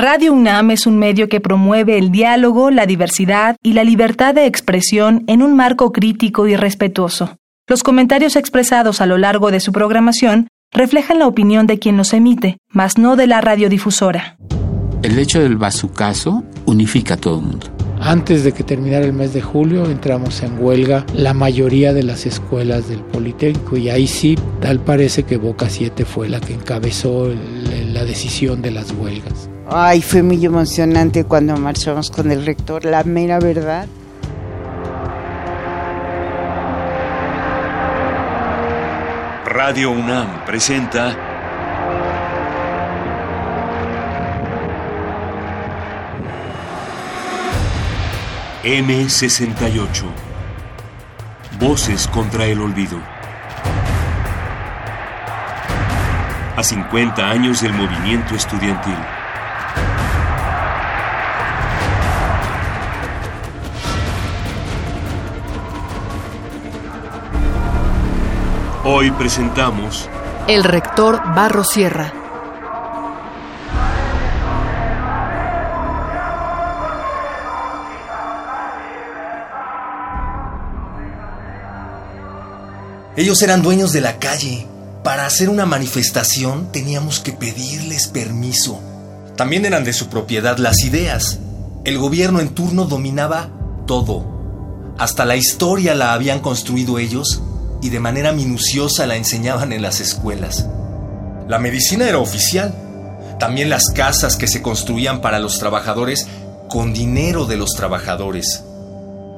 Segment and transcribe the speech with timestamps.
[0.00, 4.46] Radio UNAM es un medio que promueve el diálogo, la diversidad y la libertad de
[4.46, 7.36] expresión en un marco crítico y respetuoso.
[7.66, 12.12] Los comentarios expresados a lo largo de su programación reflejan la opinión de quien los
[12.12, 14.36] emite, mas no de la radiodifusora.
[15.02, 17.66] El hecho del bazucazo unifica a todo el mundo.
[18.00, 22.24] Antes de que terminara el mes de julio entramos en huelga la mayoría de las
[22.24, 27.34] escuelas del Politécnico y ahí sí tal parece que Boca 7 fue la que encabezó
[27.92, 29.50] la decisión de las huelgas.
[29.70, 33.86] Ay, fue muy emocionante cuando marchamos con el rector, la mera verdad.
[39.44, 41.14] Radio UNAM presenta
[48.64, 50.04] M68
[51.60, 52.98] Voces contra el olvido.
[56.56, 59.17] A 50 años del movimiento estudiantil.
[68.90, 70.08] Hoy presentamos
[70.46, 72.10] El rector Barro Sierra.
[83.14, 84.66] Ellos eran dueños de la calle.
[85.04, 88.80] Para hacer una manifestación teníamos que pedirles permiso.
[89.36, 91.38] También eran de su propiedad las ideas.
[91.84, 93.50] El gobierno en turno dominaba
[93.86, 94.24] todo.
[94.96, 97.42] Hasta la historia la habían construido ellos
[97.80, 100.66] y de manera minuciosa la enseñaban en las escuelas.
[101.48, 102.74] La medicina era oficial.
[103.38, 106.26] También las casas que se construían para los trabajadores
[106.68, 108.64] con dinero de los trabajadores.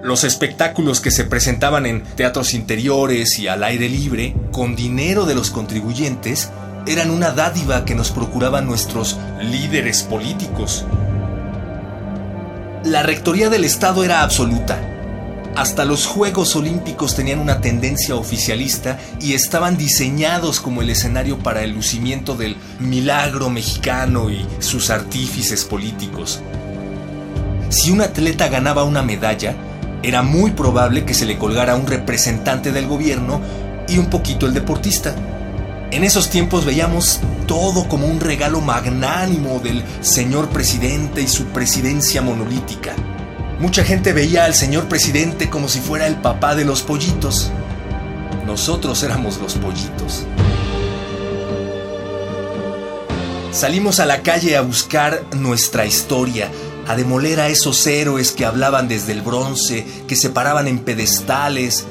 [0.03, 5.35] Los espectáculos que se presentaban en teatros interiores y al aire libre con dinero de
[5.35, 6.51] los contribuyentes
[6.87, 10.87] eran una dádiva que nos procuraban nuestros líderes políticos.
[12.85, 14.90] La rectoría del Estado era absoluta
[15.56, 21.62] hasta los Juegos Olímpicos tenían una tendencia oficialista y estaban diseñados como el escenario para
[21.62, 26.41] el lucimiento del milagro mexicano y sus artífices políticos.
[27.69, 29.55] Si un atleta ganaba una medalla,
[30.03, 33.41] era muy probable que se le colgara un representante del gobierno
[33.88, 35.15] y un poquito el deportista.
[35.91, 42.22] En esos tiempos veíamos todo como un regalo magnánimo del señor presidente y su presidencia
[42.22, 42.94] monolítica.
[43.60, 47.50] Mucha gente veía al señor presidente como si fuera el papá de los pollitos.
[48.47, 50.25] Nosotros éramos los pollitos.
[53.53, 56.50] Salimos a la calle a buscar nuestra historia,
[56.88, 61.84] a demoler a esos héroes que hablaban desde el bronce, que se paraban en pedestales.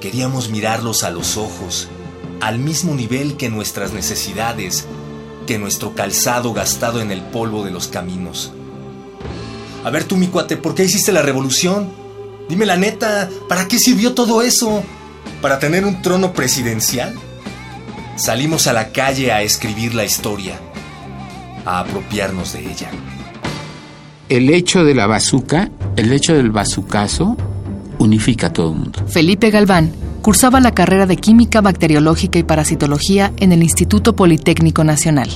[0.00, 1.86] Queríamos mirarlos a los ojos,
[2.40, 4.84] al mismo nivel que nuestras necesidades,
[5.46, 8.50] que nuestro calzado gastado en el polvo de los caminos.
[9.84, 11.90] A ver tú, mi cuate, ¿por qué hiciste la revolución?
[12.48, 14.82] Dime la neta, ¿para qué sirvió todo eso?
[15.42, 17.14] ¿Para tener un trono presidencial?
[18.16, 20.58] Salimos a la calle a escribir la historia,
[21.66, 22.90] a apropiarnos de ella.
[24.30, 27.36] El hecho de la bazuca, el hecho del bazucazo,
[27.98, 29.06] unifica a todo el mundo.
[29.06, 35.28] Felipe Galván cursaba la carrera de Química Bacteriológica y Parasitología en el Instituto Politécnico Nacional.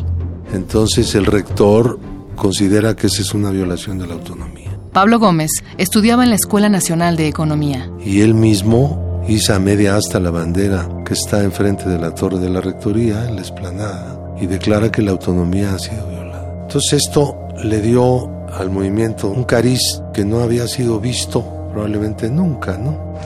[0.55, 2.01] Entonces el rector
[2.39, 4.71] considera que esa es una violación de la autonomía.
[4.93, 7.91] Pablo Gómez estudiaba en la Escuela Nacional de Economía.
[8.05, 12.39] Y él mismo hizo a media hasta la bandera que está enfrente de la torre
[12.39, 16.63] de la rectoría, en la esplanada, y declara que la autonomía ha sido violada.
[16.63, 19.81] Entonces esto le dio al movimiento un cariz
[20.15, 23.19] que no había sido visto probablemente nunca, ¿no?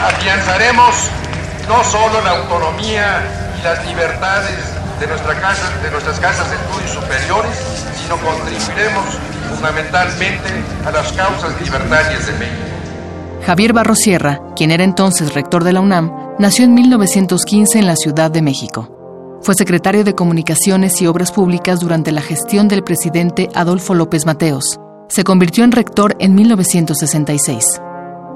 [0.00, 0.94] Afianzaremos
[1.68, 3.22] no solo la autonomía
[3.58, 4.56] y las libertades
[5.00, 7.56] de, nuestra casa, de nuestras casas de estudios superiores,
[8.04, 9.04] sino contribuiremos
[9.48, 10.48] fundamentalmente
[10.84, 12.64] a las causas libertarias de México.
[13.46, 17.96] Javier Barro Sierra, quien era entonces rector de la UNAM, nació en 1915 en la
[17.96, 18.90] Ciudad de México.
[19.42, 24.78] Fue secretario de Comunicaciones y Obras Públicas durante la gestión del presidente Adolfo López Mateos.
[25.08, 27.80] Se convirtió en rector en 1966.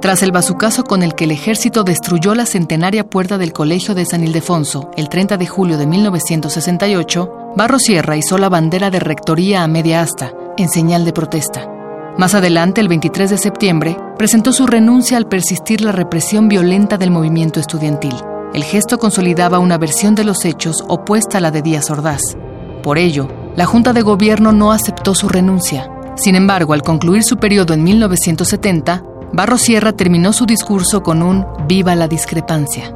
[0.00, 4.05] Tras el bazucazo con el que el ejército destruyó la centenaria puerta del Colegio de
[4.05, 9.65] San Ildefonso el 30 de julio de 1968, Barro Sierra hizo la bandera de rectoría
[9.65, 11.69] a media asta, en señal de protesta.
[12.17, 17.11] Más adelante, el 23 de septiembre, presentó su renuncia al persistir la represión violenta del
[17.11, 18.15] movimiento estudiantil.
[18.55, 22.23] El gesto consolidaba una versión de los hechos opuesta a la de Díaz Ordaz.
[22.85, 25.91] Por ello, la Junta de Gobierno no aceptó su renuncia.
[26.15, 29.03] Sin embargo, al concluir su periodo en 1970,
[29.33, 32.95] Barro Sierra terminó su discurso con un Viva la discrepancia.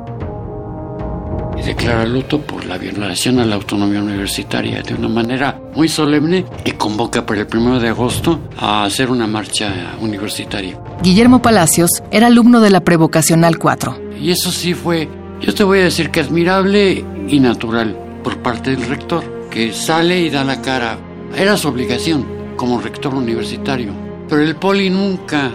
[1.59, 6.45] y declara luto por la violación a la autonomía universitaria de una manera muy solemne
[6.65, 10.79] y convoca para el primero de agosto a hacer una marcha universitaria.
[11.03, 13.97] Guillermo Palacios era alumno de la Prevocacional 4.
[14.21, 15.09] Y eso sí fue,
[15.41, 20.21] yo te voy a decir que admirable y natural por parte del rector, que sale
[20.21, 20.97] y da la cara.
[21.37, 22.25] Era su obligación
[22.57, 23.93] como rector universitario.
[24.29, 25.51] Pero el poli nunca,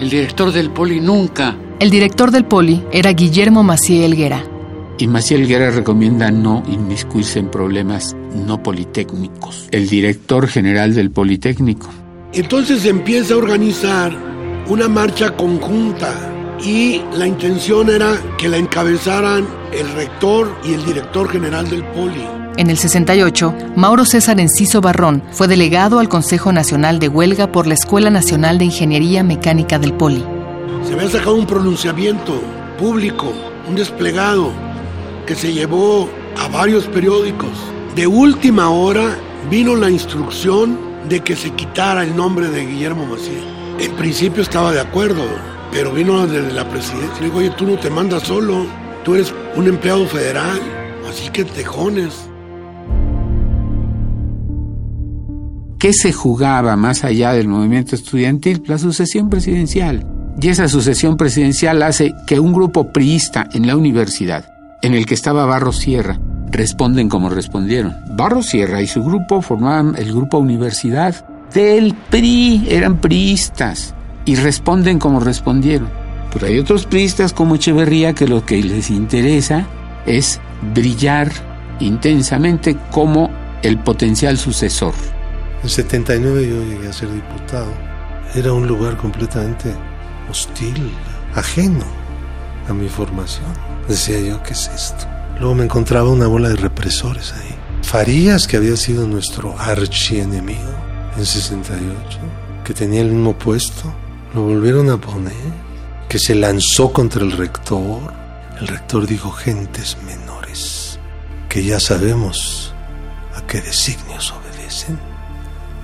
[0.00, 1.56] el director del poli nunca.
[1.80, 4.44] El director del poli era Guillermo Maciel Helguera.
[4.98, 9.68] Y Maciel Helguera recomienda no inmiscuirse en problemas no politécnicos.
[9.70, 11.88] El director general del Politécnico.
[12.32, 14.12] Entonces se empieza a organizar
[14.68, 16.14] una marcha conjunta
[16.62, 22.37] y la intención era que la encabezaran el rector y el director general del Poli.
[22.58, 27.68] En el 68, Mauro César Enciso Barrón fue delegado al Consejo Nacional de Huelga por
[27.68, 30.24] la Escuela Nacional de Ingeniería Mecánica del Poli.
[30.84, 32.42] Se había sacado un pronunciamiento
[32.76, 33.32] público,
[33.68, 34.50] un desplegado,
[35.24, 37.52] que se llevó a varios periódicos.
[37.94, 39.16] De última hora
[39.48, 40.76] vino la instrucción
[41.08, 43.44] de que se quitara el nombre de Guillermo Maciel.
[43.78, 45.22] En principio estaba de acuerdo,
[45.70, 47.20] pero vino desde la presidencia.
[47.20, 48.66] Le digo, oye, tú no te mandas solo,
[49.04, 50.60] tú eres un empleado federal,
[51.08, 52.27] así que tejones.
[55.78, 58.64] ¿Qué se jugaba más allá del movimiento estudiantil?
[58.66, 60.04] La sucesión presidencial.
[60.40, 64.52] Y esa sucesión presidencial hace que un grupo priista en la universidad,
[64.82, 66.18] en el que estaba Barro Sierra,
[66.50, 67.94] responden como respondieron.
[68.16, 74.98] Barro Sierra y su grupo formaban el grupo Universidad del PRI, eran priistas y responden
[74.98, 75.90] como respondieron.
[76.32, 79.64] Pero hay otros priistas como Echeverría que lo que les interesa
[80.06, 80.40] es
[80.74, 81.30] brillar
[81.78, 83.30] intensamente como
[83.62, 84.94] el potencial sucesor.
[85.62, 87.72] En 79 yo llegué a ser diputado.
[88.34, 89.74] Era un lugar completamente
[90.30, 90.92] hostil,
[91.34, 91.84] ajeno
[92.68, 93.52] a mi formación.
[93.88, 95.06] Decía yo, ¿qué es esto?
[95.38, 97.54] Luego me encontraba una bola de represores ahí.
[97.82, 100.74] Farías, que había sido nuestro archienemigo
[101.16, 102.18] en 68,
[102.64, 103.92] que tenía el mismo puesto,
[104.34, 105.32] lo volvieron a poner,
[106.08, 108.12] que se lanzó contra el rector.
[108.60, 110.98] El rector dijo, gentes menores,
[111.48, 112.74] que ya sabemos
[113.34, 114.98] a qué designios obedecen,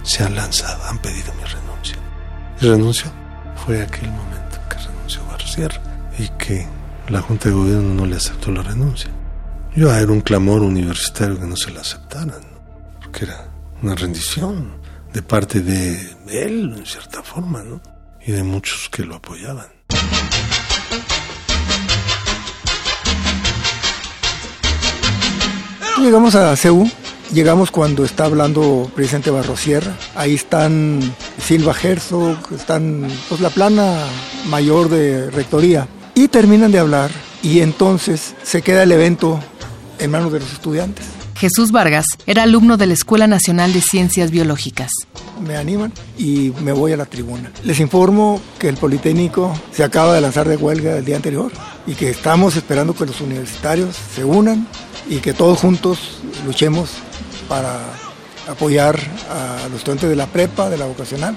[0.04, 1.96] se han lanzado, han pedido mi renuncia.
[2.60, 3.10] Y renunció.
[3.66, 5.68] Fue aquel momento que renunció García
[6.18, 6.66] y que
[7.08, 9.10] la Junta de Gobierno no le aceptó la renuncia.
[9.74, 12.42] Yo era un clamor universitario que no se la aceptaran,
[13.02, 13.48] porque era
[13.82, 14.80] una rendición
[15.12, 17.80] de parte de él, en cierta forma, ¿no?
[18.24, 19.66] Y de muchos que lo apoyaban.
[25.98, 26.90] Llegamos a CEU,
[27.32, 31.00] llegamos cuando está hablando presidente Barrosierra, ahí están
[31.38, 34.06] Silva Herzog, están pues, la plana
[34.48, 37.10] mayor de rectoría, y terminan de hablar
[37.42, 39.40] y entonces se queda el evento
[39.98, 41.04] en manos de los estudiantes.
[41.36, 44.90] Jesús Vargas era alumno de la Escuela Nacional de Ciencias Biológicas.
[45.44, 47.50] Me animan y me voy a la tribuna.
[47.64, 51.50] Les informo que el Politécnico se acaba de lanzar de huelga el día anterior
[51.86, 54.66] y que estamos esperando que los universitarios se unan
[55.08, 55.98] y que todos juntos
[56.46, 56.90] luchemos
[57.48, 57.80] para
[58.48, 58.98] apoyar
[59.30, 61.36] a los estudiantes de la prepa, de la vocacional.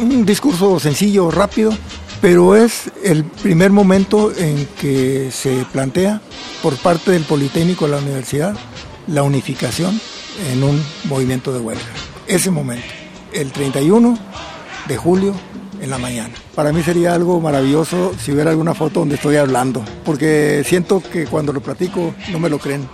[0.00, 1.72] Un discurso sencillo, rápido,
[2.20, 6.20] pero es el primer momento en que se plantea
[6.62, 8.56] por parte del Politécnico de la universidad
[9.06, 10.00] la unificación
[10.52, 11.84] en un movimiento de huelga.
[12.26, 12.86] Ese momento,
[13.32, 14.18] el 31
[14.86, 15.34] de julio
[15.80, 16.34] en la mañana.
[16.54, 21.26] Para mí sería algo maravilloso si hubiera alguna foto donde estoy hablando, porque siento que
[21.26, 22.88] cuando lo platico no me lo creen.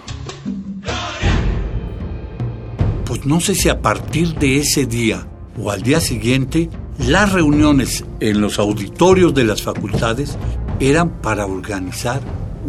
[3.24, 5.26] No sé si a partir de ese día
[5.60, 10.36] o al día siguiente, las reuniones en los auditorios de las facultades
[10.80, 12.20] eran para organizar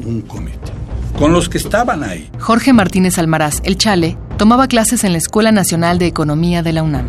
[0.05, 0.71] un comité
[1.17, 2.29] con los que estaban ahí.
[2.39, 6.83] Jorge Martínez Almaraz, el Chale, tomaba clases en la Escuela Nacional de Economía de la
[6.83, 7.07] UNAM.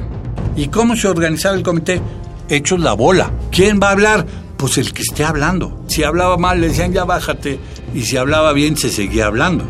[0.57, 2.01] ¿Y cómo se organizaba el comité?
[2.49, 3.33] Hechos la bola.
[3.51, 4.27] ¿Quién va a hablar?
[4.57, 5.85] Pues el que esté hablando.
[5.89, 7.59] Si hablaba mal, le decían ya bájate.
[7.95, 9.65] Y si hablaba bien, se seguía hablando.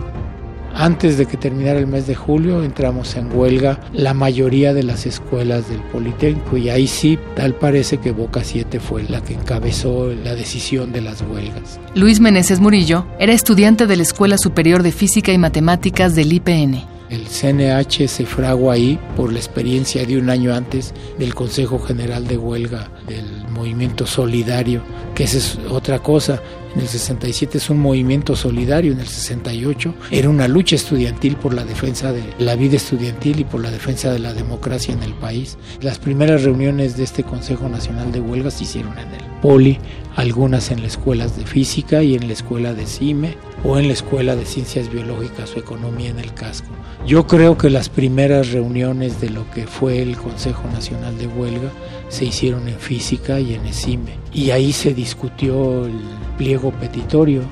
[0.78, 5.06] Antes de que terminara el mes de julio entramos en huelga la mayoría de las
[5.06, 10.12] escuelas del Politécnico y ahí sí, tal parece que Boca 7 fue la que encabezó
[10.12, 11.80] la decisión de las huelgas.
[11.94, 16.84] Luis Meneses Murillo era estudiante de la Escuela Superior de Física y Matemáticas del IPN.
[17.08, 22.26] El CNH se fragua ahí por la experiencia de un año antes del Consejo General
[22.26, 24.82] de Huelga del Movimiento Solidario,
[25.14, 26.42] que esa es otra cosa.
[26.76, 31.54] En el 67 es un movimiento solidario, en el 68 era una lucha estudiantil por
[31.54, 35.14] la defensa de la vida estudiantil y por la defensa de la democracia en el
[35.14, 35.56] país.
[35.80, 39.78] Las primeras reuniones de este Consejo Nacional de Huelgas se hicieron en el Poli,
[40.16, 43.94] algunas en las escuelas de física y en la escuela de CIME o en la
[43.94, 46.68] escuela de ciencias biológicas o economía en el casco.
[47.04, 51.72] Yo creo que las primeras reuniones de lo que fue el Consejo Nacional de Huelga
[52.08, 55.98] se hicieron en física y en ESIME y ahí se discutió el
[56.38, 57.42] pliego petitorio.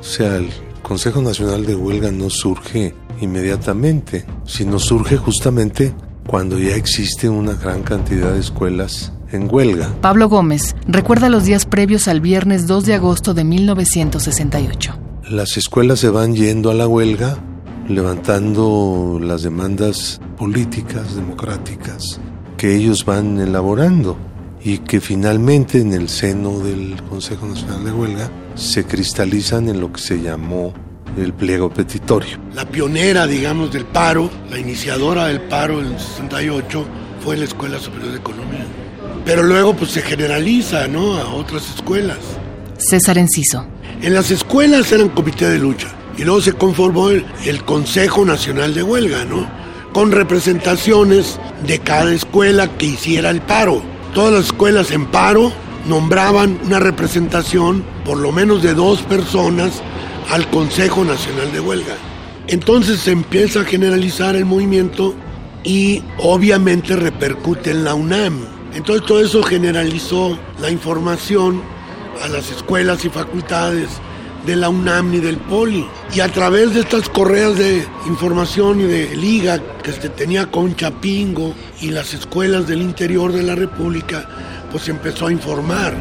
[0.00, 0.48] O sea, el
[0.82, 5.92] Consejo Nacional de Huelga no surge inmediatamente, sino surge justamente
[6.26, 9.92] cuando ya existe una gran cantidad de escuelas en huelga.
[10.00, 15.11] Pablo Gómez recuerda los días previos al viernes 2 de agosto de 1968.
[15.30, 17.38] Las escuelas se van yendo a la huelga,
[17.88, 22.20] levantando las demandas políticas, democráticas,
[22.56, 24.16] que ellos van elaborando
[24.64, 29.92] y que finalmente en el seno del Consejo Nacional de Huelga se cristalizan en lo
[29.92, 30.74] que se llamó
[31.16, 32.38] el pliego petitorio.
[32.54, 36.84] La pionera, digamos, del paro, la iniciadora del paro en el 68
[37.24, 38.66] fue la Escuela Superior de Economía.
[39.24, 41.16] Pero luego pues se generaliza, ¿no?
[41.16, 42.18] A otras escuelas.
[42.76, 43.64] César Enciso.
[44.02, 45.86] En las escuelas eran comité de lucha
[46.18, 49.48] y luego se conformó el, el Consejo Nacional de Huelga, ¿no?
[49.92, 53.80] Con representaciones de cada escuela que hiciera el paro.
[54.12, 55.52] Todas las escuelas en paro
[55.86, 59.80] nombraban una representación, por lo menos de dos personas,
[60.30, 61.94] al Consejo Nacional de Huelga.
[62.48, 65.14] Entonces se empieza a generalizar el movimiento
[65.62, 68.46] y obviamente repercute en la UNAM.
[68.74, 71.62] Entonces todo eso generalizó la información
[72.22, 73.88] a las escuelas y facultades
[74.46, 75.86] de la UNAM y del POLI.
[76.14, 80.74] Y a través de estas correas de información y de liga que se tenía con
[80.74, 84.28] Chapingo y las escuelas del interior de la República,
[84.70, 85.94] pues empezó a informar.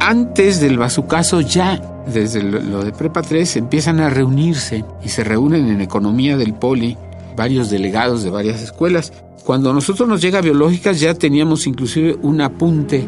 [0.00, 5.68] Antes del bazucazo ya, desde lo de Prepa 3, empiezan a reunirse y se reúnen
[5.68, 6.96] en Economía del Poli
[7.36, 9.12] varios delegados de varias escuelas.
[9.44, 13.06] Cuando nosotros nos llega Biológicas ya teníamos inclusive un apunte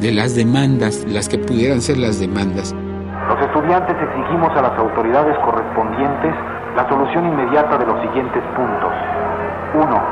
[0.00, 2.74] de las demandas, las que pudieran ser las demandas.
[3.28, 6.34] Los estudiantes exigimos a las autoridades correspondientes
[6.76, 8.92] la solución inmediata de los siguientes puntos.
[9.74, 10.02] 1.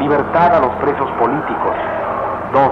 [0.00, 1.74] Libertad a los presos políticos.
[2.52, 2.62] 2.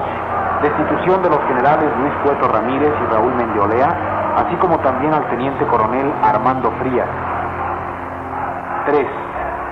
[0.63, 3.89] Destitución de los generales Luis Cueto Ramírez y Raúl Mendiolea,
[4.37, 7.09] así como también al teniente coronel Armando Frías.
[8.87, 9.07] 3.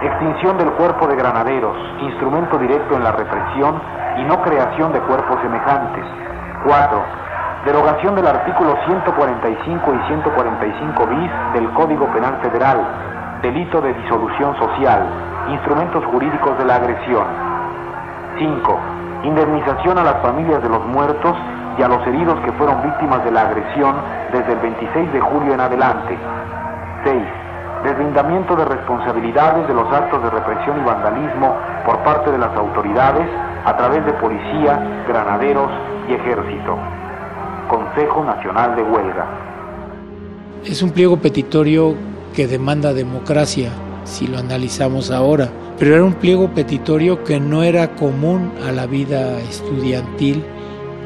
[0.03, 3.81] Extinción del cuerpo de granaderos, instrumento directo en la represión
[4.19, 6.05] y no creación de cuerpos semejantes.
[6.65, 7.03] 4.
[7.65, 12.79] Derogación del artículo 145 y 145 bis del Código Penal Federal,
[13.43, 15.03] delito de disolución social,
[15.51, 17.27] instrumentos jurídicos de la agresión.
[18.39, 18.79] 5.
[19.25, 21.37] Indemnización a las familias de los muertos
[21.77, 23.97] y a los heridos que fueron víctimas de la agresión
[24.33, 26.17] desde el 26 de julio en adelante.
[27.05, 27.23] 6.
[27.83, 33.29] Deslindamiento de responsabilidades de los actos de represión y vandalismo por parte de las autoridades
[33.65, 35.71] a través de policía, granaderos
[36.15, 36.77] ejército.
[37.69, 39.27] Consejo Nacional de Huelga.
[40.65, 41.95] Es un pliego petitorio
[42.35, 43.71] que demanda democracia,
[44.05, 45.49] si lo analizamos ahora,
[45.79, 50.45] pero era un pliego petitorio que no era común a la vida estudiantil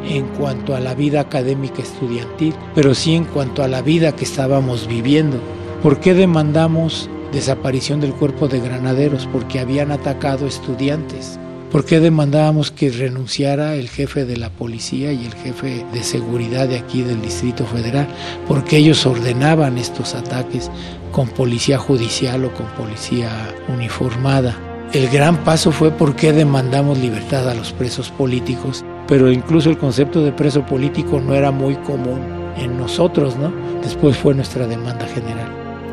[0.09, 4.25] en cuanto a la vida académica estudiantil, pero sí en cuanto a la vida que
[4.25, 5.39] estábamos viviendo.
[5.83, 9.29] ¿Por qué demandamos desaparición del cuerpo de granaderos?
[9.33, 11.39] Porque habían atacado estudiantes.
[11.71, 16.67] ¿Por qué demandábamos que renunciara el jefe de la policía y el jefe de seguridad
[16.67, 18.09] de aquí del Distrito Federal?
[18.49, 20.69] Porque ellos ordenaban estos ataques
[21.13, 23.31] con policía judicial o con policía
[23.69, 24.59] uniformada.
[24.93, 29.79] El gran paso fue por qué demandamos libertad a los presos políticos, pero incluso el
[29.79, 32.19] concepto de preso político no era muy común
[32.57, 33.53] en nosotros, ¿no?
[33.81, 35.49] Después fue nuestra demanda general.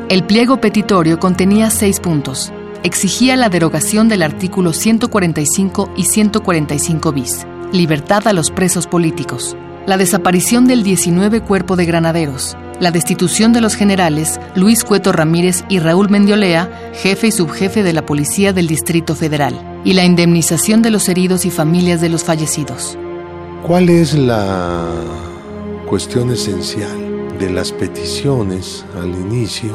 [0.08, 7.46] El pliego petitorio contenía seis puntos exigía la derogación del artículo 145 y 145 bis,
[7.72, 9.56] libertad a los presos políticos,
[9.86, 15.64] la desaparición del 19 cuerpo de granaderos, la destitución de los generales Luis Cueto Ramírez
[15.68, 20.82] y Raúl Mendiolea, jefe y subjefe de la Policía del Distrito Federal, y la indemnización
[20.82, 22.98] de los heridos y familias de los fallecidos.
[23.66, 24.86] ¿Cuál es la
[25.86, 29.70] cuestión esencial de las peticiones al inicio?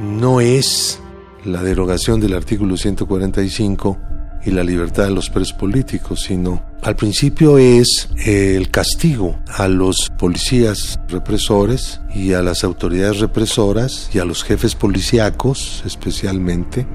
[0.00, 1.00] No es
[1.44, 3.98] la derogación del artículo 145
[4.44, 10.10] y la libertad de los presos políticos, sino al principio es el castigo a los
[10.18, 16.86] policías represores y a las autoridades represoras y a los jefes policíacos, especialmente,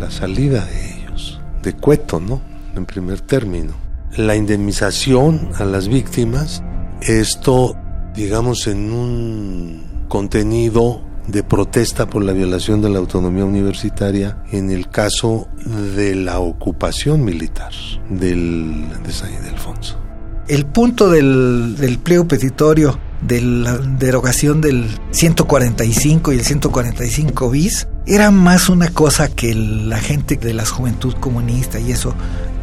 [0.00, 2.40] la salida de ellos, de cueto, ¿no?
[2.74, 3.74] En primer término.
[4.16, 6.62] La indemnización a las víctimas,
[7.02, 7.76] esto,
[8.14, 14.88] digamos, en un contenido de protesta por la violación de la autonomía universitaria en el
[14.88, 15.48] caso
[15.96, 17.72] de la ocupación militar
[18.10, 19.98] del, de San Ildefonso.
[20.46, 27.88] El punto del, del pliego petitorio de la derogación del 145 y el 145 bis
[28.06, 32.14] era más una cosa que la gente de la juventud comunista y eso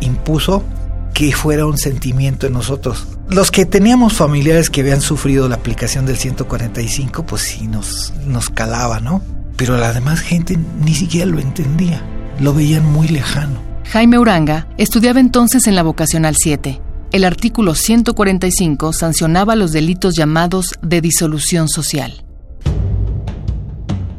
[0.02, 0.64] impuso
[1.14, 3.08] que fuera un sentimiento en nosotros.
[3.30, 8.50] Los que teníamos familiares que habían sufrido la aplicación del 145, pues sí nos, nos
[8.50, 9.22] calaba, ¿no?
[9.58, 12.04] Pero la demás gente ni siquiera lo entendía,
[12.40, 13.60] lo veían muy lejano.
[13.92, 20.80] Jaime Uranga estudiaba entonces en la vocacional 7 el artículo 145 sancionaba los delitos llamados
[20.82, 22.24] de disolución social.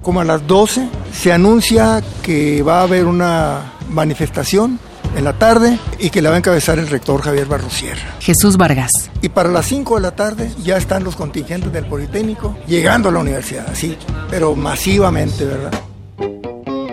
[0.03, 4.79] Como a las 12 se anuncia que va a haber una manifestación
[5.17, 8.17] en la tarde y que la va a encabezar el rector Javier Barrosierra.
[8.21, 8.91] Jesús Vargas.
[9.21, 13.13] Y para las 5 de la tarde ya están los contingentes del Politécnico llegando a
[13.13, 13.97] la universidad, así,
[14.31, 15.73] pero masivamente, ¿verdad?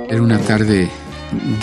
[0.10, 0.90] Era una tarde,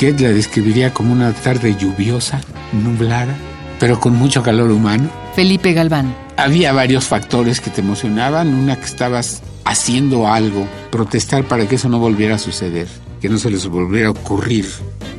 [0.00, 2.40] Goethe la describiría como una tarde lluviosa,
[2.72, 3.34] nublada,
[3.80, 5.10] pero con mucho calor humano.
[5.34, 6.14] Felipe Galván.
[6.36, 8.54] Había varios factores que te emocionaban.
[8.54, 12.88] Una que estabas haciendo algo, protestar para que eso no volviera a suceder,
[13.20, 14.66] que no se les volviera a ocurrir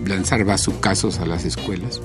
[0.07, 2.01] lanzar bazucazos a las escuelas.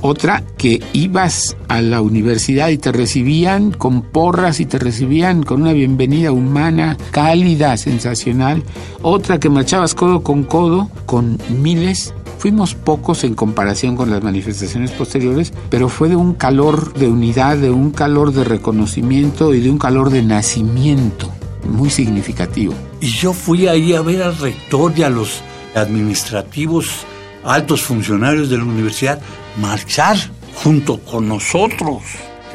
[0.00, 5.62] Otra, que ibas a la universidad y te recibían con porras y te recibían con
[5.62, 8.62] una bienvenida humana, cálida, sensacional.
[9.00, 12.12] Otra, que marchabas codo con codo con miles
[12.44, 17.56] Fuimos pocos en comparación con las manifestaciones posteriores, pero fue de un calor de unidad,
[17.56, 21.30] de un calor de reconocimiento y de un calor de nacimiento
[21.66, 22.74] muy significativo.
[23.00, 25.40] Y yo fui ahí a ver al rector y a los
[25.74, 27.06] administrativos
[27.44, 29.20] altos funcionarios de la universidad
[29.60, 30.16] marchar
[30.62, 32.02] junto con nosotros.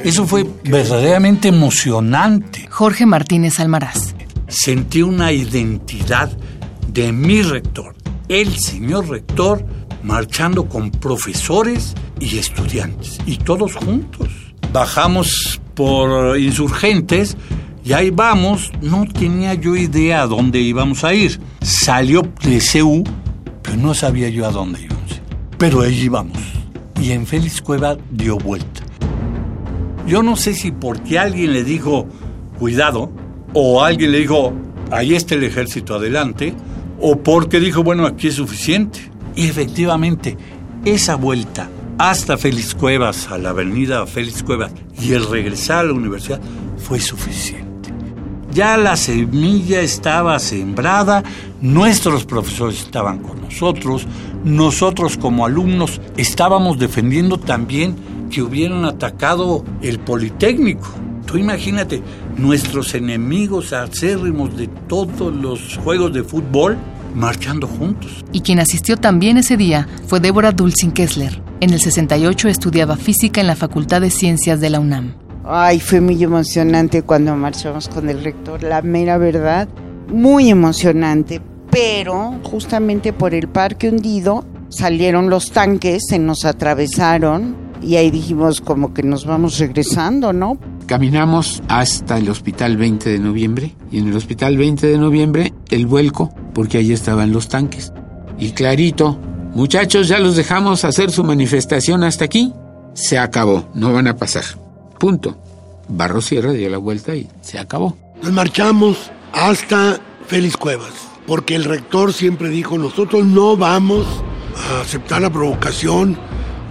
[0.04, 2.68] Eso fue verdaderamente emocionante.
[2.70, 4.16] Jorge Martínez Almaraz.
[4.48, 6.32] Sentí una identidad
[6.88, 7.96] de mi rector,
[8.30, 9.64] el señor rector,
[10.04, 14.30] marchando con profesores y estudiantes, y todos juntos.
[14.74, 17.38] Bajamos por insurgentes
[17.84, 21.40] y ahí vamos, no tenía yo idea a dónde íbamos a ir.
[21.62, 23.04] Salió de CEU,
[23.78, 25.22] no sabía yo a dónde íbamos.
[25.58, 26.38] Pero ahí íbamos.
[27.02, 28.82] Y en Félix Cueva dio vuelta.
[30.08, 32.08] Yo no sé si porque alguien le dijo,
[32.58, 33.12] cuidado,
[33.54, 34.54] o alguien le dijo,
[34.92, 36.54] ahí está el ejército adelante,
[37.00, 39.00] o porque dijo, bueno, aquí es suficiente.
[39.36, 40.38] Y efectivamente,
[40.86, 45.94] esa vuelta hasta Félix Cuevas, a la avenida Félix Cuevas, y el regresar a la
[45.94, 46.42] universidad
[46.78, 47.69] fue suficiente.
[48.60, 51.24] Ya la semilla estaba sembrada,
[51.62, 54.06] nuestros profesores estaban con nosotros,
[54.44, 57.96] nosotros como alumnos estábamos defendiendo también
[58.30, 60.90] que hubieran atacado el Politécnico.
[61.26, 62.04] Tú imagínate,
[62.36, 66.78] nuestros enemigos acérrimos de todos los juegos de fútbol
[67.16, 68.26] marchando juntos.
[68.34, 71.42] Y quien asistió también ese día fue Débora Dulcin Kessler.
[71.62, 75.29] En el 68 estudiaba física en la Facultad de Ciencias de la UNAM.
[75.52, 79.68] Ay, fue muy emocionante cuando marchamos con el rector, la mera verdad,
[80.08, 87.96] muy emocionante, pero justamente por el parque hundido salieron los tanques, se nos atravesaron y
[87.96, 90.60] ahí dijimos como que nos vamos regresando, ¿no?
[90.86, 95.88] Caminamos hasta el hospital 20 de noviembre y en el hospital 20 de noviembre el
[95.88, 97.92] vuelco porque allí estaban los tanques.
[98.38, 99.18] Y clarito,
[99.56, 102.54] muchachos, ya los dejamos hacer su manifestación hasta aquí.
[102.94, 104.69] Se acabó, no van a pasar.
[105.00, 105.38] Punto.
[105.88, 107.98] Barro Sierra dio la vuelta y se acabó.
[108.22, 110.92] Nos marchamos hasta Félix Cuevas,
[111.26, 114.06] porque el rector siempre dijo, nosotros no vamos
[114.58, 116.18] a aceptar la provocación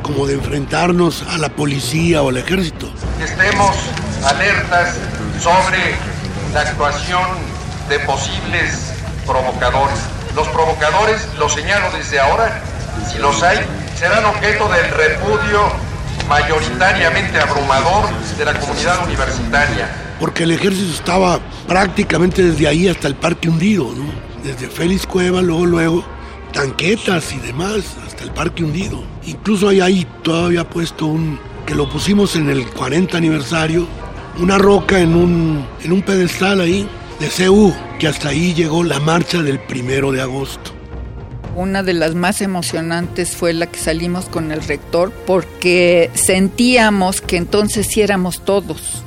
[0.02, 2.88] como de enfrentarnos a la policía o al ejército.
[3.20, 3.74] Estemos
[4.24, 4.94] alertas
[5.42, 5.96] sobre
[6.52, 7.26] la actuación
[7.88, 8.92] de posibles
[9.26, 9.98] provocadores.
[10.36, 12.62] Los provocadores, los señalo desde ahora,
[13.10, 13.58] si los hay,
[13.98, 15.87] serán objeto del repudio
[16.28, 20.16] mayoritariamente abrumador de la comunidad universitaria.
[20.18, 24.06] Porque el ejército estaba prácticamente desde ahí hasta el parque hundido, ¿no?
[24.42, 26.04] Desde Félix Cueva, luego, luego,
[26.52, 29.02] tanquetas y demás, hasta el parque hundido.
[29.26, 33.86] Incluso hay ahí todavía puesto un, que lo pusimos en el 40 aniversario,
[34.38, 36.88] una roca en un, en un pedestal ahí
[37.20, 40.77] de CU, que hasta ahí llegó la marcha del primero de agosto.
[41.56, 47.36] Una de las más emocionantes fue la que salimos con el rector porque sentíamos que
[47.36, 49.02] entonces sí éramos todos,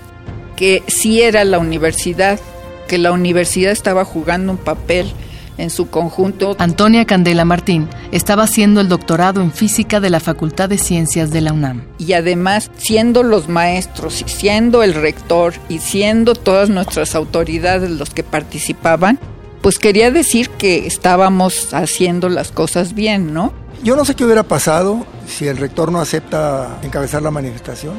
[0.55, 2.39] que sí era la universidad,
[2.87, 5.13] que la universidad estaba jugando un papel
[5.57, 6.55] en su conjunto.
[6.59, 11.41] Antonia Candela Martín estaba haciendo el doctorado en física de la Facultad de Ciencias de
[11.41, 11.83] la UNAM.
[11.97, 18.09] Y además, siendo los maestros y siendo el rector y siendo todas nuestras autoridades los
[18.09, 19.19] que participaban,
[19.61, 23.53] pues quería decir que estábamos haciendo las cosas bien, ¿no?
[23.83, 27.95] Yo no sé qué hubiera pasado si el rector no acepta encabezar la manifestación.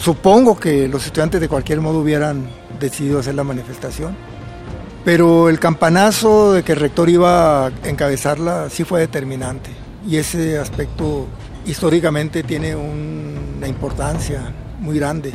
[0.00, 4.16] Supongo que los estudiantes de cualquier modo hubieran decidido hacer la manifestación,
[5.04, 9.70] pero el campanazo de que el rector iba a encabezarla sí fue determinante
[10.08, 11.26] y ese aspecto
[11.66, 15.32] históricamente tiene una importancia muy grande.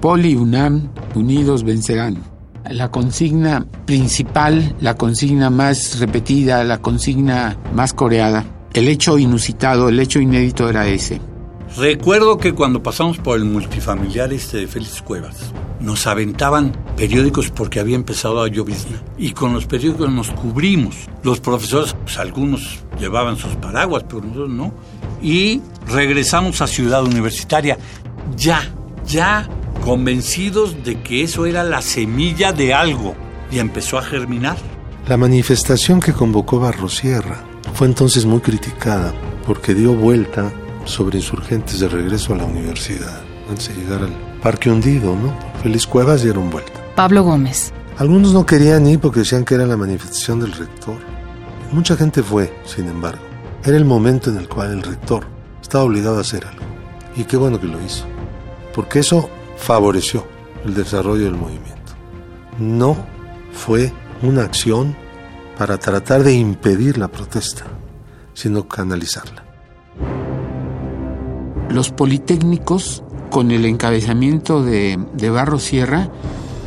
[0.00, 2.31] Poli y UNAM unidos vencerán.
[2.72, 10.00] La consigna principal, la consigna más repetida, la consigna más coreada, el hecho inusitado, el
[10.00, 11.20] hecho inédito era ese.
[11.76, 17.78] Recuerdo que cuando pasamos por el multifamiliar este de Félix Cuevas, nos aventaban periódicos porque
[17.78, 19.02] había empezado a llovizna.
[19.18, 20.96] Y con los periódicos nos cubrimos.
[21.22, 24.72] Los profesores, pues algunos llevaban sus paraguas, pero nosotros no.
[25.20, 27.76] Y regresamos a Ciudad Universitaria.
[28.34, 28.62] Ya,
[29.06, 29.46] ya
[29.82, 33.14] convencidos de que eso era la semilla de algo.
[33.50, 34.56] Y empezó a germinar.
[35.06, 39.12] La manifestación que convocó Barrosierra fue entonces muy criticada
[39.46, 40.50] porque dio vuelta
[40.84, 45.36] sobre insurgentes de regreso a la universidad, antes de llegar al parque hundido, ¿no?
[45.62, 46.72] Feliz Cuevas dieron vuelta.
[46.94, 47.72] Pablo Gómez.
[47.98, 50.96] Algunos no querían ir porque decían que era la manifestación del rector.
[51.72, 53.22] Mucha gente fue, sin embargo.
[53.64, 55.26] Era el momento en el cual el rector
[55.60, 56.64] estaba obligado a hacer algo.
[57.16, 58.04] Y qué bueno que lo hizo.
[58.74, 59.28] Porque eso
[59.62, 60.26] favoreció
[60.64, 61.92] el desarrollo del movimiento.
[62.58, 62.96] No
[63.52, 64.94] fue una acción
[65.56, 67.64] para tratar de impedir la protesta,
[68.34, 69.44] sino canalizarla.
[71.70, 76.10] Los politécnicos, con el encabezamiento de, de Barro Sierra,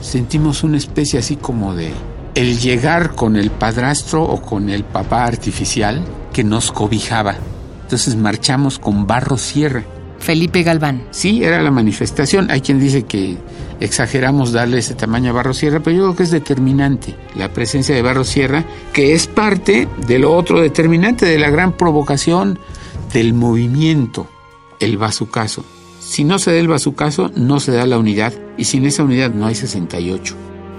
[0.01, 1.91] sentimos una especie así como de
[2.33, 6.03] el llegar con el padrastro o con el papá artificial
[6.33, 7.35] que nos cobijaba.
[7.83, 9.83] Entonces marchamos con Barro Sierra.
[10.25, 11.03] Felipe Galván.
[11.11, 12.49] Sí, era la manifestación.
[12.49, 13.37] Hay quien dice que
[13.79, 17.93] exageramos darle ese tamaño a Barro Sierra, pero yo creo que es determinante la presencia
[17.93, 22.57] de Barro Sierra, que es parte de lo otro determinante, de la gran provocación
[23.13, 24.27] del movimiento,
[24.79, 25.63] el bazucazo.
[25.99, 29.31] Si no se da el bazucazo, no se da la unidad, y sin esa unidad
[29.31, 30.35] no hay 68.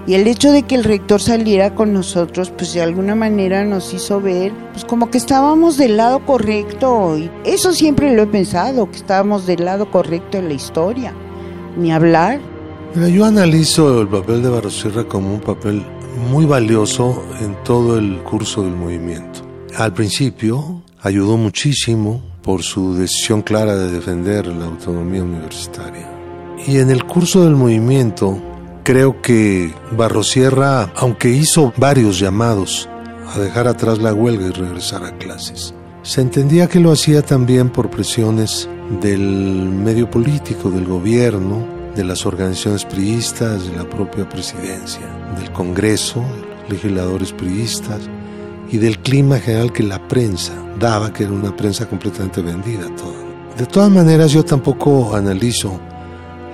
[0.07, 3.93] Y el hecho de que el rector saliera con nosotros, pues de alguna manera nos
[3.93, 7.17] hizo ver, pues como que estábamos del lado correcto.
[7.17, 11.13] Y eso siempre lo he pensado, que estábamos del lado correcto en la historia.
[11.75, 12.39] Ni hablar.
[12.95, 15.85] Mira, yo analizo el papel de Barrosierra como un papel
[16.31, 19.41] muy valioso en todo el curso del movimiento.
[19.75, 26.09] Al principio ayudó muchísimo por su decisión clara de defender la autonomía universitaria.
[26.65, 28.41] Y en el curso del movimiento
[28.87, 32.87] Creo que Barrosierra, aunque hizo varios llamados
[33.35, 35.73] a dejar atrás la huelga y regresar a clases,
[36.03, 38.69] se entendía que lo hacía también por presiones
[39.01, 45.05] del medio político, del gobierno, de las organizaciones priistas, de la propia presidencia,
[45.37, 46.23] del Congreso,
[46.69, 47.99] legisladores priistas
[48.71, 53.17] y del clima general que la prensa daba, que era una prensa completamente vendida toda.
[53.57, 55.77] De todas maneras, yo tampoco analizo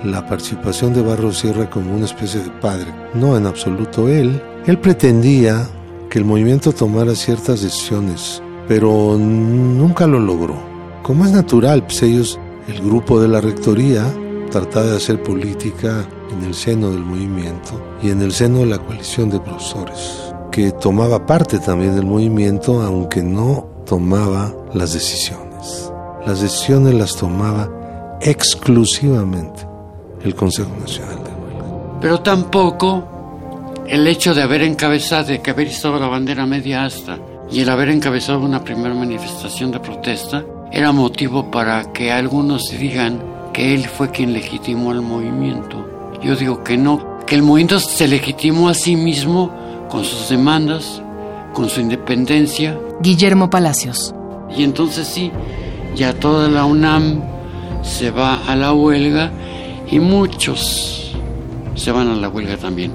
[0.04, 2.86] la participación de Barros Sierra como una especie de padre.
[3.14, 4.40] No en absoluto él.
[4.66, 5.66] Él pretendía
[6.10, 10.54] que el movimiento tomara ciertas decisiones, pero nunca lo logró.
[11.02, 12.38] Como es natural, pues ellos,
[12.68, 14.04] el grupo de la rectoría,
[14.50, 18.78] trataba de hacer política en el seno del movimiento y en el seno de la
[18.78, 25.92] coalición de profesores, que tomaba parte también del movimiento, aunque no tomaba las decisiones.
[26.26, 27.68] Las decisiones las tomaba
[28.20, 29.73] exclusivamente
[30.24, 31.98] el Consejo Nacional de Huelga.
[32.00, 37.18] Pero tampoco el hecho de haber encabezado, de que haber estado la bandera media asta
[37.50, 43.22] y el haber encabezado una primera manifestación de protesta era motivo para que algunos digan
[43.52, 45.86] que él fue quien legitimó el movimiento.
[46.22, 49.52] Yo digo que no, que el movimiento se legitimó a sí mismo
[49.88, 51.02] con sus demandas,
[51.52, 52.78] con su independencia.
[53.00, 54.14] Guillermo Palacios.
[54.56, 55.30] Y entonces sí,
[55.94, 57.22] ya toda la UNAM
[57.82, 59.30] se va a la huelga
[59.90, 61.14] y muchos
[61.74, 62.92] se van a la huelga también.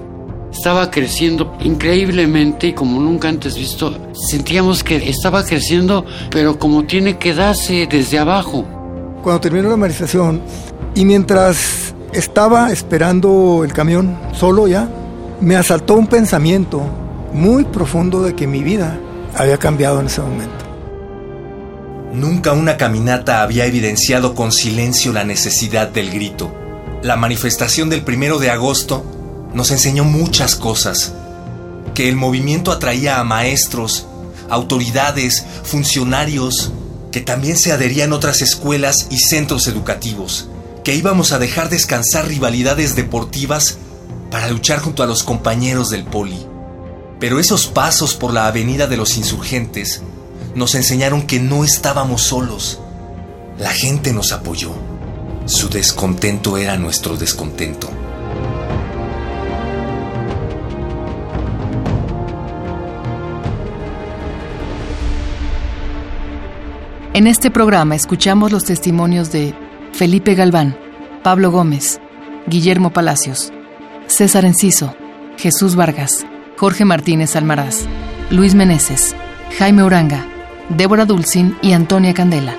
[0.52, 7.18] Estaba creciendo increíblemente y como nunca antes visto, sentíamos que estaba creciendo, pero como tiene
[7.18, 8.66] que darse desde abajo.
[9.22, 10.42] Cuando terminó la manifestación
[10.96, 14.90] y mientras estaba esperando el camión solo ya,
[15.40, 16.82] me asaltó un pensamiento
[17.32, 19.00] muy profundo de que mi vida
[19.36, 20.66] había cambiado en ese momento.
[22.12, 26.59] Nunca una caminata había evidenciado con silencio la necesidad del grito
[27.02, 29.06] la manifestación del primero de agosto
[29.54, 31.14] nos enseñó muchas cosas.
[31.86, 34.06] porque el movimiento atraía a maestros,
[34.48, 36.72] autoridades, funcionarios,
[37.12, 40.48] que también se adherían otras escuelas y centros educativos,
[40.84, 43.78] que íbamos a dejar descansar rivalidades deportivas
[44.30, 46.46] para luchar junto a los compañeros del poli.
[47.20, 50.04] Pero esos pasos por la avenida de los insurgentes
[50.54, 52.80] nos enseñaron que no estábamos solos.
[53.58, 54.89] La gente nos apoyó.
[55.50, 57.90] Su descontento era nuestro descontento.
[67.16, 69.56] En este programa escuchamos los testimonios de
[69.92, 70.78] Felipe Galván,
[71.24, 72.00] Pablo Gómez,
[72.46, 73.52] Guillermo Palacios,
[74.06, 74.96] César Enciso,
[75.40, 77.88] Jesús Vargas, Jorge Martínez Almaraz,
[78.30, 79.16] Luis Meneses,
[79.58, 80.28] Jaime Uranga,
[80.70, 82.56] Débora Dulcin y Antonia Candela.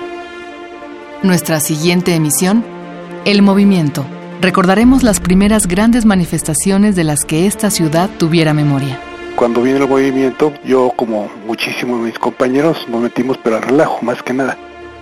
[1.23, 2.80] Nuestra siguiente emisión,
[3.23, 4.03] El Movimiento.
[4.41, 8.99] Recordaremos las primeras grandes manifestaciones de las que esta ciudad tuviera memoria.
[9.35, 13.99] Cuando viene el movimiento, yo como muchísimos de mis compañeros nos metimos pero a relajo,
[14.01, 14.57] más que nada.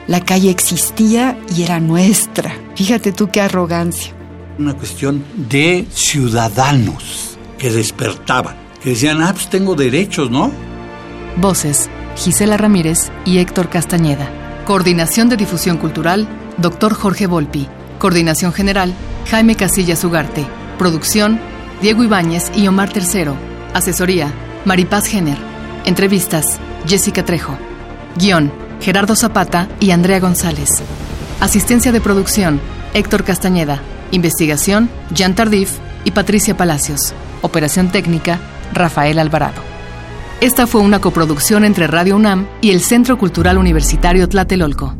[0.08, 2.54] La calle existía y era nuestra.
[2.76, 4.14] Fíjate tú qué arrogancia.
[4.58, 10.52] Una cuestión de ciudadanos que despertaban, que decían, ah, pues tengo derechos, ¿no?
[11.38, 14.30] Voces, Gisela Ramírez y Héctor Castañeda.
[14.66, 16.28] Coordinación de Difusión Cultural,
[16.58, 16.94] Dr.
[16.94, 17.70] Jorge Volpi.
[18.00, 18.94] Coordinación General,
[19.30, 20.46] Jaime Casillas Ugarte.
[20.78, 21.40] Producción,
[21.82, 23.36] Diego Ibáñez y Omar Tercero.
[23.74, 24.34] Asesoría,
[24.64, 25.38] Maripaz Jenner.
[25.84, 27.58] Entrevistas, Jessica Trejo.
[28.16, 30.70] Guión, Gerardo Zapata y Andrea González.
[31.42, 32.62] Asistencia de producción,
[32.94, 33.82] Héctor Castañeda.
[34.12, 37.14] Investigación, Jan Tardif y Patricia Palacios.
[37.42, 38.40] Operación técnica,
[38.74, 39.62] Rafael Alvarado.
[40.40, 44.96] Esta fue una coproducción entre Radio UNAM y el Centro Cultural Universitario Tlatelolco.